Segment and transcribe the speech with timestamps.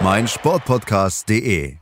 [0.00, 1.76] meinsportpodcast.de.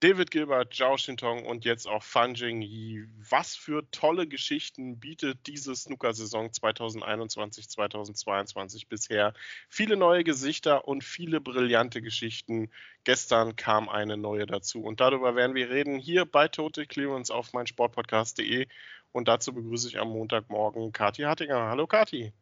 [0.00, 3.06] David Gilbert, Zhao Shintong und jetzt auch Fan Jingyi.
[3.30, 9.32] Was für tolle Geschichten bietet diese Snooker-Saison 2021-2022 bisher.
[9.70, 12.68] Viele neue Gesichter und viele brillante Geschichten.
[13.04, 17.54] Gestern kam eine neue dazu und darüber werden wir reden hier bei Total Clearance auf
[17.54, 18.66] meinsportpodcast.de
[19.12, 21.70] und dazu begrüße ich am Montagmorgen Kati Hartinger.
[21.70, 22.34] Hallo Kati.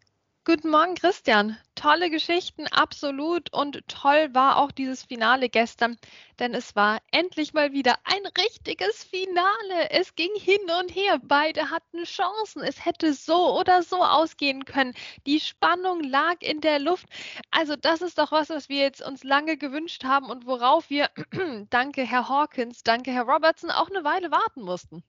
[0.47, 1.57] Guten Morgen, Christian.
[1.75, 3.51] Tolle Geschichten, absolut.
[3.55, 5.97] Und toll war auch dieses Finale gestern,
[6.39, 9.89] denn es war endlich mal wieder ein richtiges Finale.
[9.89, 11.19] Es ging hin und her.
[11.23, 12.63] Beide hatten Chancen.
[12.63, 14.93] Es hätte so oder so ausgehen können.
[15.25, 17.07] Die Spannung lag in der Luft.
[17.51, 21.09] Also das ist doch was, was wir jetzt uns lange gewünscht haben und worauf wir,
[21.71, 25.03] danke Herr Hawkins, danke Herr Robertson, auch eine Weile warten mussten.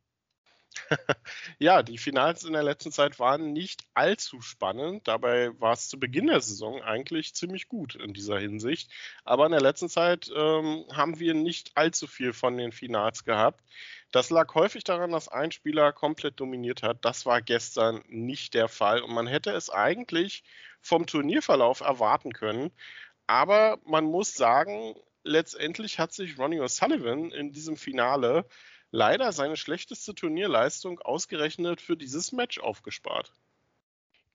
[1.59, 5.07] ja, die Finals in der letzten Zeit waren nicht allzu spannend.
[5.07, 8.91] Dabei war es zu Beginn der Saison eigentlich ziemlich gut in dieser Hinsicht.
[9.23, 13.63] Aber in der letzten Zeit ähm, haben wir nicht allzu viel von den Finals gehabt.
[14.11, 17.03] Das lag häufig daran, dass ein Spieler komplett dominiert hat.
[17.03, 19.01] Das war gestern nicht der Fall.
[19.01, 20.43] Und man hätte es eigentlich
[20.81, 22.71] vom Turnierverlauf erwarten können.
[23.27, 28.45] Aber man muss sagen, letztendlich hat sich Ronnie O'Sullivan in diesem Finale
[28.95, 33.31] leider seine schlechteste Turnierleistung ausgerechnet für dieses Match aufgespart.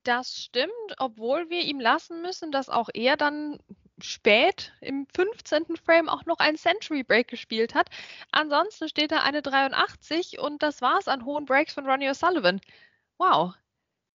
[0.03, 3.59] Das stimmt, obwohl wir ihm lassen müssen, dass auch er dann
[4.03, 5.77] spät im 15.
[5.85, 7.89] Frame auch noch ein Century Break gespielt hat.
[8.33, 12.61] Ansonsten steht da eine 83 und das war's an hohen Breaks von Ronnie O'Sullivan.
[13.19, 13.55] Wow.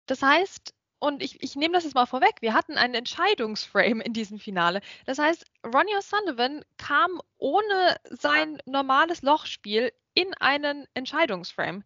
[0.05, 0.73] Das heißt,
[1.05, 4.81] und ich, ich nehme das jetzt mal vorweg, wir hatten einen Entscheidungsframe in diesem Finale.
[5.05, 11.83] Das heißt, Ronnie O'Sullivan kam ohne sein normales Lochspiel in einen Entscheidungsframe.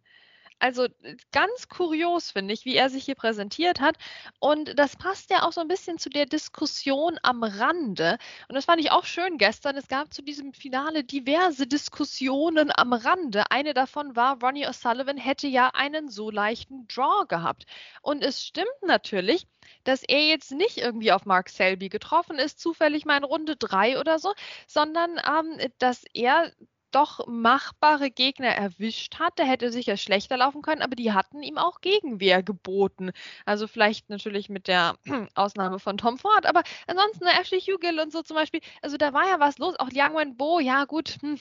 [0.60, 0.86] Also
[1.32, 3.96] ganz kurios finde ich, wie er sich hier präsentiert hat.
[4.38, 8.18] Und das passt ja auch so ein bisschen zu der Diskussion am Rande.
[8.48, 9.76] Und das fand ich auch schön gestern.
[9.76, 13.50] Es gab zu diesem Finale diverse Diskussionen am Rande.
[13.50, 17.64] Eine davon war, Ronnie O'Sullivan hätte ja einen so leichten Draw gehabt.
[18.02, 19.46] Und es stimmt natürlich,
[19.84, 23.98] dass er jetzt nicht irgendwie auf Mark Selby getroffen ist, zufällig mal in Runde 3
[23.98, 24.34] oder so,
[24.66, 26.52] sondern ähm, dass er
[26.90, 29.38] doch machbare Gegner erwischt hat.
[29.38, 33.12] Der hätte sicher schlechter laufen können, aber die hatten ihm auch Gegenwehr geboten.
[33.44, 34.96] Also vielleicht natürlich mit der
[35.34, 39.12] Ausnahme von Tom Ford, aber ansonsten ne, Ashley Hugel und so zum Beispiel, also da
[39.12, 39.78] war ja was los.
[39.78, 41.38] Auch Liang Wenbo, ja gut, hm,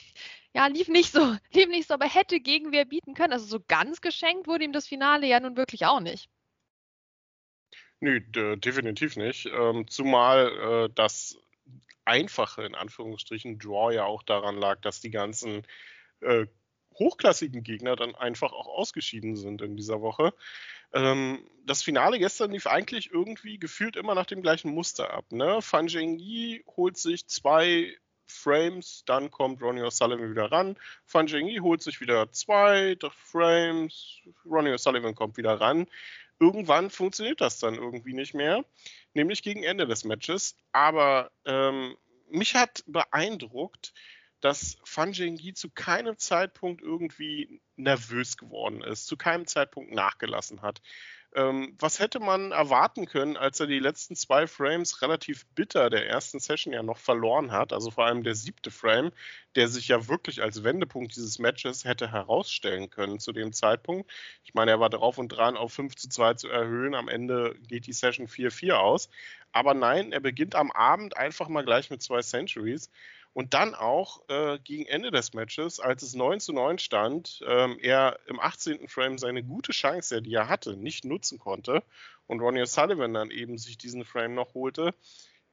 [0.54, 1.20] ja, lief nicht so,
[1.54, 3.34] lief nicht so, aber hätte Gegenwehr bieten können.
[3.34, 6.30] Also so ganz geschenkt wurde ihm das Finale ja nun wirklich auch nicht.
[8.02, 8.22] Nö,
[8.58, 9.46] definitiv nicht.
[9.48, 11.38] Ähm, zumal äh, das
[12.10, 15.64] einfache, in Anführungsstrichen, Draw ja auch daran lag, dass die ganzen
[16.22, 16.48] äh,
[16.98, 20.34] hochklassigen Gegner dann einfach auch ausgeschieden sind in dieser Woche.
[20.94, 25.26] Ähm, das Finale gestern lief eigentlich irgendwie gefühlt immer nach dem gleichen Muster ab.
[25.32, 25.62] Ne?
[25.62, 27.96] Fan Zhengyi holt sich zwei
[28.28, 30.78] Frames, dann kommt Ronnie O'Sullivan wieder ran.
[31.06, 35.88] Fan Zhengyi holt sich wieder zwei Frames, Ronnie O'Sullivan kommt wieder ran.
[36.40, 38.64] Irgendwann funktioniert das dann irgendwie nicht mehr
[39.14, 40.56] nämlich gegen Ende des Matches.
[40.72, 41.96] Aber ähm,
[42.30, 43.94] mich hat beeindruckt,
[44.42, 50.82] dass Fan Zhengyi zu keinem Zeitpunkt irgendwie nervös geworden ist, zu keinem Zeitpunkt nachgelassen hat.
[51.36, 56.08] Ähm, was hätte man erwarten können, als er die letzten zwei Frames relativ bitter der
[56.08, 57.72] ersten Session ja noch verloren hat?
[57.72, 59.12] Also vor allem der siebte Frame,
[59.56, 64.12] der sich ja wirklich als Wendepunkt dieses Matches hätte herausstellen können zu dem Zeitpunkt.
[64.44, 66.96] Ich meine, er war drauf und dran, auf 5 zu 2 zu erhöhen.
[66.96, 69.10] Am Ende geht die Session 4-4 aus.
[69.52, 72.90] Aber nein, er beginnt am Abend einfach mal gleich mit zwei Centuries.
[73.34, 77.78] Und dann auch äh, gegen Ende des Matches, als es 9 zu 9 stand, ähm,
[77.80, 78.88] er im 18.
[78.88, 81.84] Frame seine gute Chance, die er hatte, nicht nutzen konnte
[82.28, 84.94] und Ronnie O'Sullivan dann eben sich diesen Frame noch holte.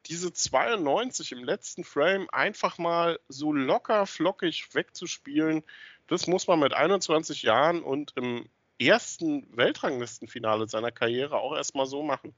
[0.07, 5.65] Diese 92 im letzten Frame einfach mal so locker flockig wegzuspielen,
[6.07, 8.49] das muss man mit 21 Jahren und im
[8.79, 12.35] ersten Weltranglistenfinale seiner Karriere auch erstmal so machen.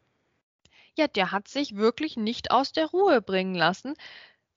[0.94, 3.94] Ja, der hat sich wirklich nicht aus der Ruhe bringen lassen.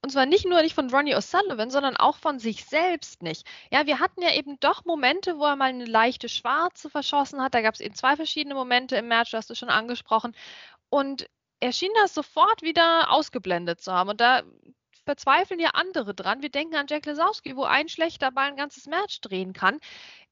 [0.03, 3.47] Und zwar nicht nur nicht von Ronnie O'Sullivan, sondern auch von sich selbst nicht.
[3.71, 7.53] Ja, wir hatten ja eben doch Momente, wo er mal eine leichte Schwarze verschossen hat.
[7.53, 10.35] Da gab es eben zwei verschiedene Momente im Match, hast du schon angesprochen.
[10.89, 11.27] Und
[11.59, 14.09] er schien das sofort wieder ausgeblendet zu haben.
[14.09, 14.41] Und da
[15.05, 16.41] verzweifeln ja andere dran.
[16.41, 19.79] Wir denken an Jack Lesowski, wo ein schlechter Ball ein ganzes Match drehen kann.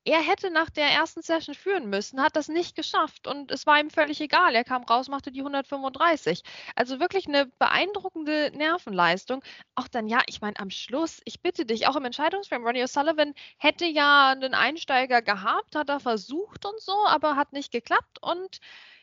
[0.06, 3.80] Er hätte nach der ersten Session führen müssen, hat das nicht geschafft und es war
[3.80, 4.56] ihm völlig egal.
[4.56, 6.42] Er kam raus, machte die 135.
[6.76, 9.44] Also wirklich eine beeindruckende Nervenleistung.
[9.76, 13.36] Auch dann, ja, ich meine, am Schluss, ich bitte dich, auch im Entscheidungsframe, Ronnie O'Sullivan
[13.58, 18.20] hätte ja einen Einsteiger gehabt, hat er versucht und so, aber hat nicht geklappt.
[18.22, 18.60] Und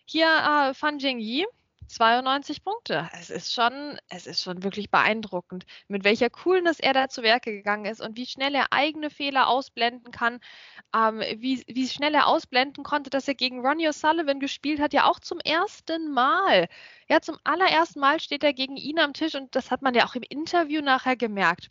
[0.06, 1.46] hier äh, Fan Jingyi,
[1.88, 3.08] 92 Punkte.
[3.12, 7.52] Es ist schon, es ist schon wirklich beeindruckend, mit welcher Coolness er da zu Werke
[7.52, 10.40] gegangen ist und wie schnell er eigene Fehler ausblenden kann,
[10.94, 15.04] ähm, wie, wie schnell er ausblenden konnte, dass er gegen Ronnie O'Sullivan gespielt hat, ja
[15.04, 16.68] auch zum ersten Mal.
[17.08, 20.06] Ja, zum allerersten Mal steht er gegen ihn am Tisch und das hat man ja
[20.06, 21.70] auch im Interview nachher gemerkt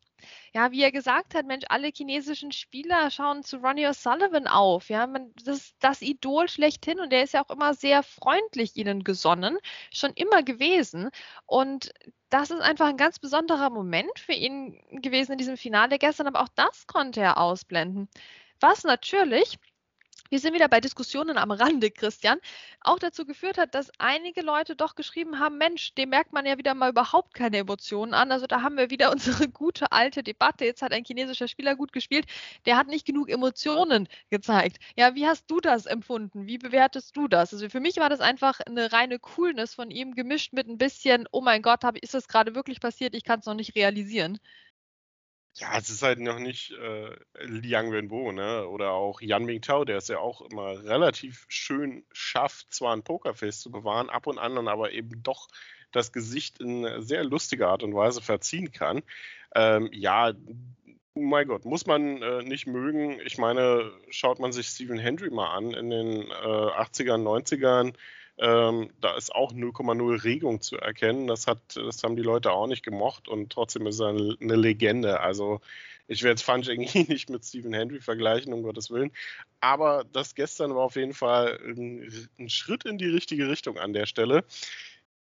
[0.53, 4.89] ja, wie er gesagt hat, Mensch, alle chinesischen Spieler schauen zu Ronnie O'Sullivan auf.
[4.89, 8.75] Ja, man, das ist das Idol schlechthin und er ist ja auch immer sehr freundlich
[8.75, 9.57] ihnen gesonnen,
[9.91, 11.09] schon immer gewesen.
[11.45, 11.91] Und
[12.29, 16.41] das ist einfach ein ganz besonderer Moment für ihn gewesen in diesem Finale gestern, aber
[16.41, 18.09] auch das konnte er ausblenden.
[18.59, 19.57] Was natürlich
[20.35, 22.39] wir sind wieder bei Diskussionen am Rande, Christian,
[22.81, 26.57] auch dazu geführt hat, dass einige Leute doch geschrieben haben, Mensch, dem merkt man ja
[26.57, 28.33] wieder mal überhaupt keine Emotionen an.
[28.33, 30.65] Also da haben wir wieder unsere gute alte Debatte.
[30.65, 32.25] Jetzt hat ein chinesischer Spieler gut gespielt,
[32.65, 34.79] der hat nicht genug Emotionen gezeigt.
[34.97, 36.47] Ja, wie hast du das empfunden?
[36.47, 37.53] Wie bewertest du das?
[37.53, 41.29] Also für mich war das einfach eine reine Coolness von ihm, gemischt mit ein bisschen,
[41.31, 43.15] oh mein Gott, ist das gerade wirklich passiert?
[43.15, 44.37] Ich kann es noch nicht realisieren.
[45.57, 47.15] Ja, es ist halt noch nicht äh,
[47.45, 48.67] Liang Wenbo, ne?
[48.67, 53.61] Oder auch Yan Mingtao, der es ja auch immer relativ schön schafft, zwar ein Pokerface
[53.61, 55.47] zu bewahren, ab und an dann aber eben doch
[55.91, 59.01] das Gesicht in sehr lustiger Art und Weise verziehen kann.
[59.55, 60.33] Ähm, ja,
[61.13, 63.21] oh mein Gott, muss man äh, nicht mögen.
[63.25, 67.93] Ich meine, schaut man sich Stephen Hendry mal an in den äh, 80ern, 90ern,
[68.37, 71.27] ähm, da ist auch 0,0 Regung zu erkennen.
[71.27, 75.21] Das, hat, das haben die Leute auch nicht gemocht und trotzdem ist er eine Legende.
[75.21, 75.61] Also
[76.07, 79.11] ich werde jetzt Fanjing nicht mit Stephen Hendry vergleichen, um Gottes Willen.
[79.61, 83.93] Aber das gestern war auf jeden Fall ein, ein Schritt in die richtige Richtung an
[83.93, 84.43] der Stelle.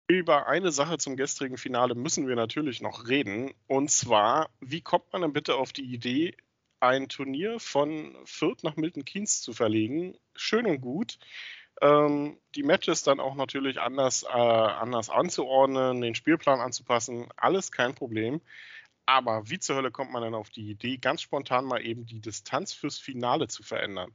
[0.06, 3.54] Über eine Sache zum gestrigen Finale müssen wir natürlich noch reden.
[3.68, 6.36] Und zwar, wie kommt man denn bitte auf die Idee,
[6.80, 10.18] ein Turnier von Fürth nach Milton Keynes zu verlegen?
[10.34, 11.18] Schön und gut
[11.80, 17.94] ähm, die Matches dann auch natürlich anders, äh, anders anzuordnen, den Spielplan anzupassen, alles kein
[17.94, 18.40] Problem.
[19.06, 22.20] Aber wie zur Hölle kommt man dann auf die Idee, ganz spontan mal eben die
[22.20, 24.14] Distanz fürs Finale zu verändern?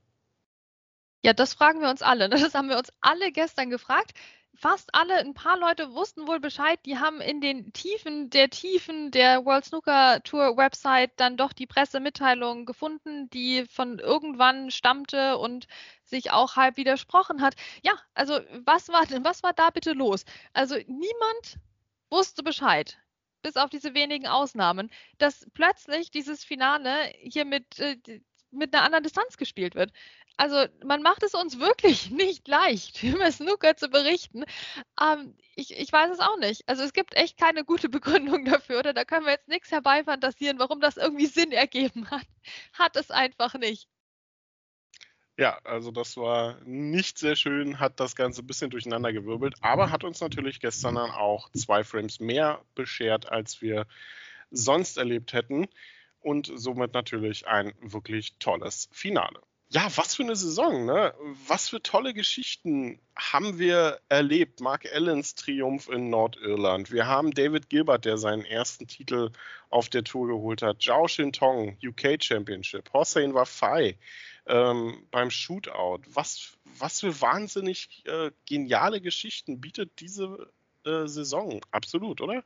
[1.21, 2.29] Ja, das fragen wir uns alle.
[2.29, 4.13] Das haben wir uns alle gestern gefragt
[4.59, 9.09] fast alle, ein paar Leute wussten wohl Bescheid, die haben in den Tiefen der Tiefen
[9.09, 15.67] der World Snooker Tour Website dann doch die Pressemitteilung gefunden, die von irgendwann stammte und
[16.03, 17.55] sich auch halb widersprochen hat.
[17.83, 20.25] Ja, also was war denn, was war da bitte los?
[20.51, 21.59] Also niemand
[22.09, 22.99] wusste Bescheid.
[23.41, 27.97] Bis auf diese wenigen Ausnahmen, dass plötzlich dieses Finale hier mit, äh,
[28.51, 29.93] mit einer anderen Distanz gespielt wird.
[30.39, 34.45] Also man macht es uns wirklich nicht leicht, über Snooker zu berichten.
[34.99, 36.63] Ähm, ich, ich weiß es auch nicht.
[36.65, 40.57] Also es gibt echt keine gute Begründung dafür oder da können wir jetzt nichts herbeifantasieren,
[40.57, 42.25] warum das irgendwie Sinn ergeben hat.
[42.71, 43.89] Hat es einfach nicht.
[45.35, 49.91] Ja, also das war nicht sehr schön, hat das Ganze ein bisschen durcheinander gewirbelt, aber
[49.91, 53.87] hat uns natürlich gestern dann auch zwei Frames mehr beschert, als wir
[54.51, 55.67] sonst erlebt hätten
[56.21, 59.41] und somit natürlich ein wirklich tolles Finale.
[59.71, 61.13] Ja, was für eine Saison, ne?
[61.47, 64.61] Was für tolle Geschichten haben wir erlebt.
[64.61, 66.91] Mark Allens Triumph in Nordirland.
[66.91, 69.29] Wir haben David Gilbert, der seinen ersten Titel
[69.69, 70.81] auf der Tour geholt hat.
[70.81, 72.91] Zhao Shintong, UK Championship.
[72.93, 73.99] Hossein Wafai
[74.47, 76.01] ähm, beim Shootout.
[76.07, 80.51] Was, was für wahnsinnig äh, geniale Geschichten bietet diese
[80.83, 81.61] äh, Saison.
[81.69, 82.43] Absolut, oder?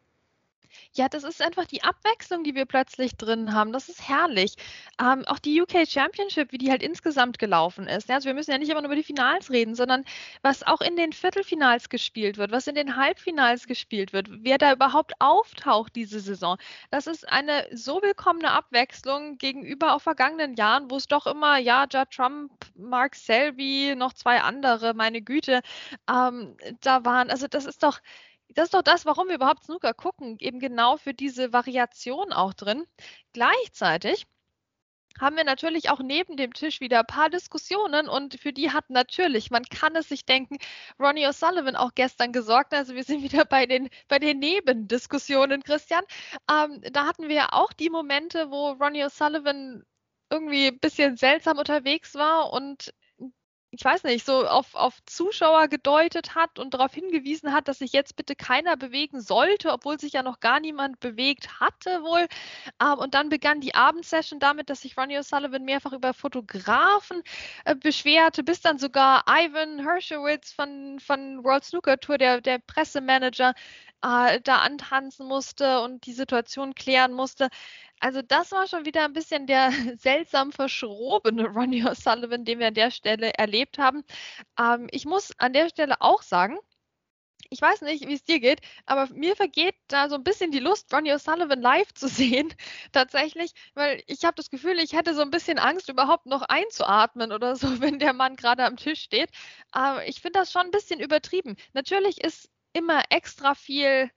[0.94, 3.72] Ja, das ist einfach die Abwechslung, die wir plötzlich drin haben.
[3.74, 4.56] Das ist herrlich.
[5.02, 8.10] Ähm, auch die UK Championship, wie die halt insgesamt gelaufen ist.
[8.10, 10.04] Ja, also wir müssen ja nicht immer nur über die Finals reden, sondern
[10.42, 14.74] was auch in den Viertelfinals gespielt wird, was in den Halbfinals gespielt wird, wer da
[14.74, 16.58] überhaupt auftaucht diese Saison.
[16.92, 21.86] Das ist eine so willkommene Abwechslung gegenüber auch vergangenen Jahren, wo es doch immer, ja,
[21.92, 25.62] Judd Trump, Mark Selby, noch zwei andere, meine Güte,
[26.10, 27.30] ähm, da waren.
[27.30, 28.00] Also das ist doch
[28.56, 32.54] das ist doch das, warum wir überhaupt Snooker gucken, eben genau für diese Variation auch
[32.54, 32.86] drin.
[33.34, 34.26] Gleichzeitig
[35.20, 38.90] haben wir natürlich auch neben dem Tisch wieder ein paar Diskussionen und für die hat
[38.90, 40.58] natürlich, man kann es sich denken,
[41.00, 42.74] Ronnie O'Sullivan auch gestern gesorgt.
[42.74, 46.04] Also wir sind wieder bei den, bei den Nebendiskussionen, Christian.
[46.50, 49.84] Ähm, da hatten wir ja auch die Momente, wo Ronnie O'Sullivan
[50.32, 52.94] irgendwie ein bisschen seltsam unterwegs war und
[53.74, 57.92] ich weiß nicht, so auf, auf Zuschauer gedeutet hat und darauf hingewiesen hat, dass sich
[57.92, 62.28] jetzt bitte keiner bewegen sollte, obwohl sich ja noch gar niemand bewegt hatte wohl.
[62.80, 67.24] Ähm, und dann begann die Abendsession damit, dass sich Ronnie O'Sullivan mehrfach über Fotografen
[67.66, 73.56] äh, beschwerte, bis dann sogar Ivan Hershowitz von, von World Snooker Tour, der, der Pressemanager,
[74.04, 77.50] äh, da antanzen musste und die Situation klären musste.
[78.04, 82.74] Also das war schon wieder ein bisschen der seltsam verschrobene Ronnie O'Sullivan, den wir an
[82.74, 84.04] der Stelle erlebt haben.
[84.60, 86.58] Ähm, ich muss an der Stelle auch sagen,
[87.50, 90.60] ich weiß nicht, wie es dir geht, aber mir vergeht da so ein bisschen die
[90.60, 92.54] Lust, Ronnie O'Sullivan live zu sehen,
[92.92, 97.32] tatsächlich, weil ich habe das Gefühl, ich hätte so ein bisschen Angst, überhaupt noch einzuatmen
[97.32, 99.30] oder so, wenn der Mann gerade am Tisch steht.
[99.72, 101.56] Aber ich finde das schon ein bisschen übertrieben.
[101.74, 104.10] Natürlich ist immer extra viel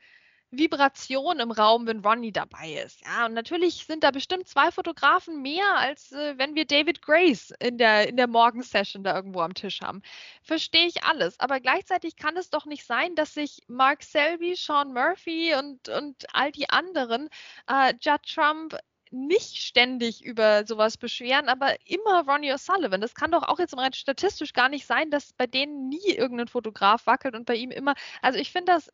[0.51, 3.01] Vibration im Raum, wenn Ronnie dabei ist.
[3.05, 7.53] Ja, und natürlich sind da bestimmt zwei Fotografen mehr, als äh, wenn wir David Grace
[7.59, 10.03] in der, in der Morgensession da irgendwo am Tisch haben.
[10.43, 11.39] Verstehe ich alles.
[11.41, 16.25] Aber gleichzeitig kann es doch nicht sein, dass sich Mark Selby, Sean Murphy und, und
[16.33, 17.29] all die anderen,
[17.69, 18.77] äh, Judd Trump,
[19.11, 22.99] nicht ständig über sowas beschweren, aber immer Ronnie O'Sullivan.
[22.99, 26.49] Das kann doch auch jetzt rein statistisch gar nicht sein, dass bei denen nie irgendein
[26.49, 27.95] Fotograf wackelt und bei ihm immer.
[28.21, 28.91] Also ich finde das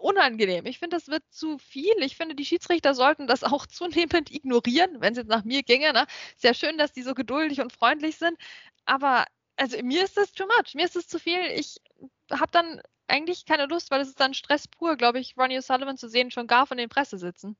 [0.00, 0.66] unangenehm.
[0.66, 1.94] Ich finde, das wird zu viel.
[2.00, 5.92] Ich finde, die Schiedsrichter sollten das auch zunehmend ignorieren, wenn es jetzt nach mir ginge.
[5.92, 6.06] Ne?
[6.36, 8.38] Sehr schön, dass die so geduldig und freundlich sind,
[8.84, 10.74] aber also mir ist das too much.
[10.74, 11.40] Mir ist das zu viel.
[11.54, 11.76] Ich
[12.30, 15.96] habe dann eigentlich keine Lust, weil es ist dann Stress pur, glaube ich, Ronnie O'Sullivan
[15.96, 17.56] zu sehen, schon gar von den Presse sitzen.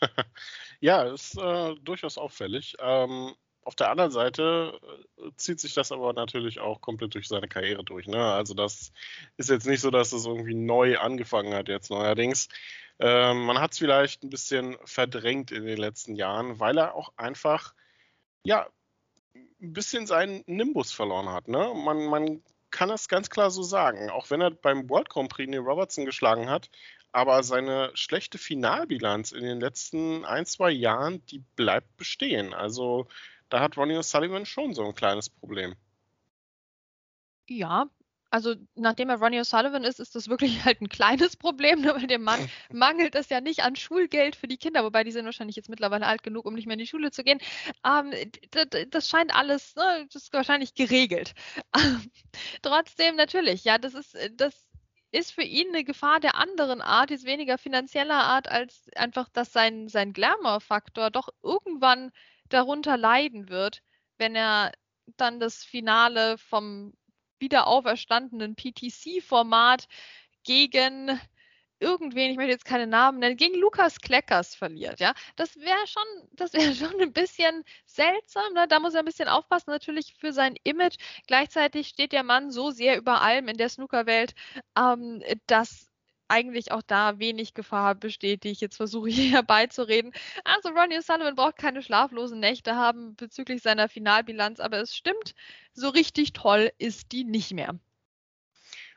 [0.80, 2.76] ja, ist äh, durchaus auffällig.
[2.80, 4.78] Ähm, auf der anderen Seite
[5.18, 8.06] äh, zieht sich das aber natürlich auch komplett durch seine Karriere durch.
[8.06, 8.22] Ne?
[8.22, 8.92] Also das
[9.36, 12.48] ist jetzt nicht so, dass es irgendwie neu angefangen hat jetzt neuerdings.
[12.98, 17.12] Ähm, man hat es vielleicht ein bisschen verdrängt in den letzten Jahren, weil er auch
[17.16, 17.74] einfach,
[18.44, 18.66] ja,
[19.34, 21.48] ein bisschen seinen Nimbus verloren hat.
[21.48, 21.72] Ne?
[21.74, 24.10] Man, man kann es ganz klar so sagen.
[24.10, 26.70] Auch wenn er beim World Grand Prix Neil Robertson geschlagen hat,
[27.12, 32.54] aber seine schlechte Finalbilanz in den letzten ein, zwei Jahren, die bleibt bestehen.
[32.54, 33.08] Also
[33.50, 35.74] da hat Ronnie O'Sullivan schon so ein kleines Problem.
[37.48, 37.90] Ja,
[38.30, 42.06] also nachdem er Ronnie O'Sullivan ist, ist das wirklich halt ein kleines Problem, ne, weil
[42.06, 42.40] dem Mann
[42.72, 46.06] mangelt es ja nicht an Schulgeld für die Kinder, wobei die sind wahrscheinlich jetzt mittlerweile
[46.06, 47.40] alt genug, um nicht mehr in die Schule zu gehen.
[47.84, 48.12] Ähm,
[48.90, 51.34] das scheint alles, ne, das ist wahrscheinlich geregelt.
[52.62, 54.54] trotzdem natürlich, ja, das ist, das
[55.10, 59.52] ist für ihn eine Gefahr der anderen Art, ist weniger finanzieller Art, als einfach, dass
[59.52, 62.12] sein, sein Glamour-Faktor doch irgendwann
[62.50, 63.82] darunter leiden wird,
[64.18, 64.72] wenn er
[65.16, 66.92] dann das Finale vom
[67.38, 69.88] wiederauferstandenen PTC-Format
[70.44, 71.20] gegen
[71.80, 75.14] irgendwen, ich möchte jetzt keine Namen nennen, gegen Lukas Kleckers verliert, ja.
[75.36, 76.02] Das wäre schon,
[76.32, 78.68] das wäre schon ein bisschen seltsam, ne?
[78.68, 80.96] Da muss er ein bisschen aufpassen, natürlich für sein Image.
[81.26, 84.34] Gleichzeitig steht der Mann so sehr über allem in der Snookerwelt,
[84.76, 85.89] ähm, dass
[86.30, 90.12] eigentlich auch da wenig Gefahr besteht, die ich jetzt versuche hier herbeizureden.
[90.44, 95.34] Also Ronnie O'Sullivan braucht keine schlaflosen Nächte haben bezüglich seiner Finalbilanz, aber es stimmt,
[95.74, 97.78] so richtig toll ist die nicht mehr.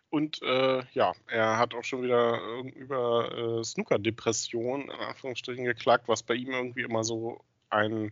[0.09, 2.39] Und äh, ja, er hat auch schon wieder
[2.75, 8.11] über äh, Snooker-Depression in Anführungsstrichen geklagt, was bei ihm irgendwie immer so ein,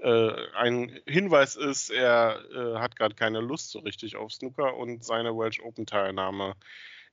[0.00, 5.02] äh, ein Hinweis ist, er äh, hat gerade keine Lust so richtig auf Snooker und
[5.02, 6.56] seine Welsh Open-Teilnahme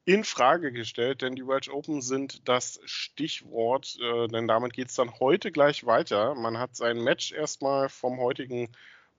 [0.06, 4.96] in Frage gestellt, denn die Welsh Open sind das Stichwort, äh, denn damit geht es
[4.96, 6.34] dann heute gleich weiter.
[6.36, 8.70] Man hat sein Match erstmal vom heutigen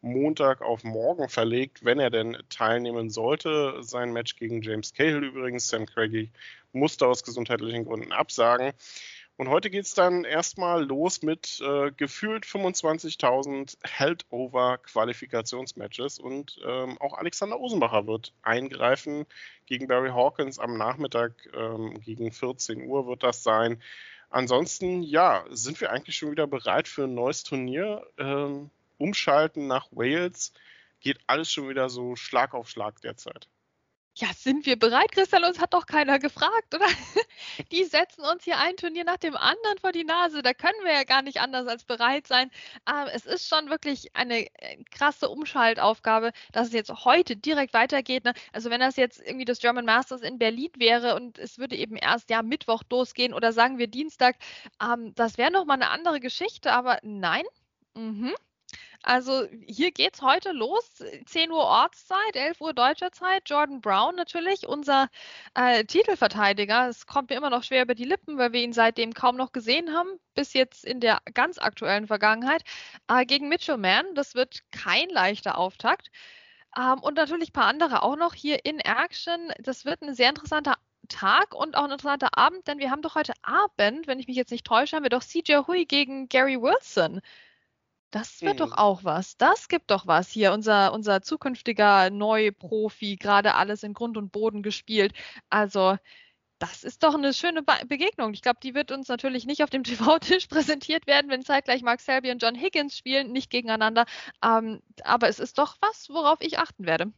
[0.01, 3.77] Montag auf morgen verlegt, wenn er denn teilnehmen sollte.
[3.83, 6.31] Sein Match gegen James Cahill übrigens, Sam Craigie
[6.73, 8.73] musste aus gesundheitlichen Gründen absagen.
[9.39, 16.19] Und heute geht es dann erstmal los mit äh, gefühlt 25.000 Held-Over-Qualifikationsmatches.
[16.19, 19.25] Und ähm, auch Alexander Osenbacher wird eingreifen
[19.67, 23.83] gegen Barry Hawkins am Nachmittag ähm, gegen 14 Uhr wird das sein.
[24.29, 28.07] Ansonsten, ja, sind wir eigentlich schon wieder bereit für ein neues Turnier.
[28.19, 30.53] Ähm, umschalten nach Wales
[31.01, 33.49] geht alles schon wieder so Schlag auf Schlag derzeit.
[34.15, 35.43] Ja, sind wir bereit, Christian?
[35.45, 36.87] Uns hat doch keiner gefragt, oder?
[37.73, 40.43] Die setzen uns hier ein Turnier nach dem anderen vor die Nase.
[40.43, 42.51] Da können wir ja gar nicht anders als bereit sein.
[42.85, 48.25] Aber es ist schon wirklich eine äh, krasse Umschaltaufgabe, dass es jetzt heute direkt weitergeht.
[48.25, 48.35] Ne?
[48.53, 51.97] Also wenn das jetzt irgendwie das German Masters in Berlin wäre und es würde eben
[51.97, 54.37] erst ja Mittwoch losgehen oder sagen wir Dienstag,
[54.83, 56.73] ähm, das wäre nochmal eine andere Geschichte.
[56.73, 57.45] Aber nein.
[57.95, 58.35] Mhm.
[59.03, 63.49] Also hier geht es heute los, 10 Uhr Ortszeit, 11 Uhr deutscher Zeit.
[63.51, 65.09] Jordan Brown natürlich, unser
[65.55, 66.89] äh, Titelverteidiger.
[66.89, 69.53] Es kommt mir immer noch schwer über die Lippen, weil wir ihn seitdem kaum noch
[69.53, 72.63] gesehen haben, bis jetzt in der ganz aktuellen Vergangenheit.
[73.09, 76.11] Äh, gegen Mitchell Mann, das wird kein leichter Auftakt.
[76.79, 79.53] Ähm, und natürlich ein paar andere auch noch hier in Action.
[79.59, 80.77] Das wird ein sehr interessanter
[81.09, 84.37] Tag und auch ein interessanter Abend, denn wir haben doch heute Abend, wenn ich mich
[84.37, 87.21] jetzt nicht täusche, haben wir doch CJ Hui gegen Gary Wilson.
[88.13, 88.59] Das wird mhm.
[88.59, 89.37] doch auch was.
[89.39, 90.53] Das gibt doch was hier.
[90.53, 95.15] Unser, unser zukünftiger Neuprofi, gerade alles in Grund und Boden gespielt.
[95.49, 95.97] Also,
[96.59, 98.35] das ist doch eine schöne Be Begegnung.
[98.35, 102.01] Ich glaube, die wird uns natürlich nicht auf dem TV-Tisch präsentiert werden, wenn zeitgleich Mark
[102.01, 104.05] Selby und John Higgins spielen, nicht gegeneinander.
[104.45, 107.13] Ähm, aber es ist doch was, worauf ich achten werde.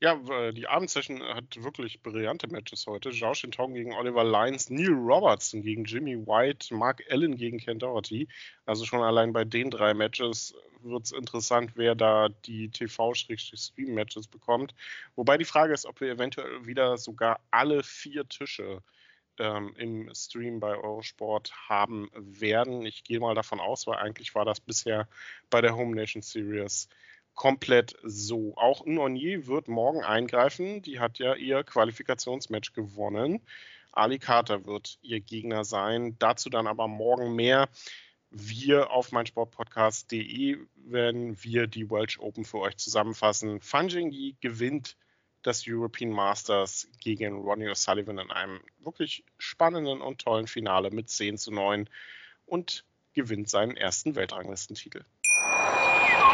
[0.00, 0.14] Ja,
[0.52, 3.10] die Abendsession hat wirklich brillante Matches heute.
[3.10, 8.28] Zhao Shintong gegen Oliver Lyons, Neil Robertson gegen Jimmy White, Mark Allen gegen Ken Doherty.
[8.64, 14.72] Also schon allein bei den drei Matches wird es interessant, wer da die TV-Stream-Matches bekommt.
[15.16, 18.84] Wobei die Frage ist, ob wir eventuell wieder sogar alle vier Tische
[19.38, 22.86] ähm, im Stream bei Eurosport haben werden.
[22.86, 25.08] Ich gehe mal davon aus, weil eigentlich war das bisher
[25.50, 26.88] bei der Home Nation Series
[27.38, 28.52] komplett so.
[28.56, 30.82] Auch Nonier wird morgen eingreifen.
[30.82, 33.40] Die hat ja ihr Qualifikationsmatch gewonnen.
[33.92, 36.16] Ali Carter wird ihr Gegner sein.
[36.18, 37.68] Dazu dann aber morgen mehr.
[38.30, 43.60] Wir auf meinsportpodcast.de werden wir die Welsh Open für euch zusammenfassen.
[43.60, 44.96] Fanjingi gewinnt
[45.42, 51.38] das European Masters gegen Ronnie O'Sullivan in einem wirklich spannenden und tollen Finale mit 10
[51.38, 51.88] zu 9
[52.46, 55.04] und gewinnt seinen ersten Weltranglistentitel.